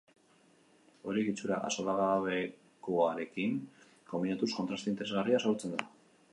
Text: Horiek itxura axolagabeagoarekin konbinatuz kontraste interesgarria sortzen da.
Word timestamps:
Horiek 1.09 1.27
itxura 1.33 1.59
axolagabeagoarekin 1.67 3.55
konbinatuz 4.15 4.53
kontraste 4.57 4.93
interesgarria 4.95 5.47
sortzen 5.49 5.77
da. 5.79 5.91